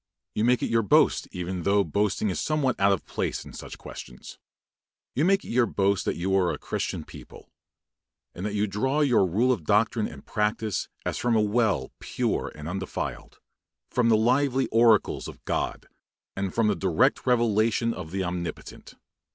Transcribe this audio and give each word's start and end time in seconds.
You 0.33 0.43
make 0.45 0.63
it 0.63 0.69
your 0.71 0.81
boast 0.81 1.27
even 1.31 1.61
though 1.61 1.83
boasting 1.83 2.31
is 2.31 2.39
somewhat 2.39 2.79
out 2.79 2.91
of 2.91 3.05
place 3.05 3.45
in 3.45 3.53
such 3.53 3.77
questions 3.77 4.39
you 5.13 5.23
make 5.23 5.45
it 5.45 5.49
your 5.49 5.67
boast 5.67 6.05
that 6.05 6.15
you 6.15 6.35
are 6.35 6.51
a 6.51 6.57
Christian 6.57 7.03
people, 7.03 7.51
and 8.33 8.43
that 8.43 8.55
you 8.55 8.65
draw 8.65 9.01
your 9.01 9.27
rule 9.27 9.51
of 9.51 9.63
doctrine 9.63 10.07
and 10.07 10.25
practice, 10.25 10.89
as 11.05 11.19
from 11.19 11.35
a 11.35 11.39
well 11.41 11.91
pure 11.99 12.51
and 12.55 12.67
undefiled, 12.67 13.37
from 13.91 14.09
the 14.09 14.17
lively 14.17 14.65
oracles 14.69 15.27
of 15.27 15.45
God, 15.45 15.87
and 16.35 16.51
from 16.51 16.65
the 16.67 16.75
direct 16.75 17.27
revelation 17.27 17.93
of 17.93 18.09
the 18.09 18.23
Omnipotent. 18.23 18.95